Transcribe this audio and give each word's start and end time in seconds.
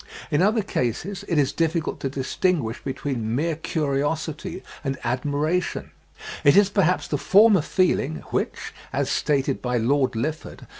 In 0.31 0.41
other 0.41 0.63
cases 0.63 1.23
it 1.27 1.37
is 1.37 1.53
difficult 1.53 1.99
to 1.99 2.09
distinguish 2.09 2.83
between 2.83 3.35
mere 3.35 3.55
curiosity 3.55 4.63
and 4.83 4.97
admiration. 5.03 5.91
It 6.43 6.57
is 6.57 6.71
perhaps 6.71 7.07
the 7.07 7.19
former 7.19 7.61
feeling 7.61 8.23
which, 8.31 8.73
as 8.91 9.11
stated 9.11 9.61
by 9.61 9.77
Lord 9.77 10.15
Lilford 10.15 10.33
(15. 10.33 10.41
The 10.41 10.49
'Ibis,' 10.49 10.59
vol. 10.61 10.67